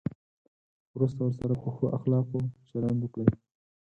[0.95, 3.27] وروسته ورسره په ښو اخلاقو چلند وکړئ.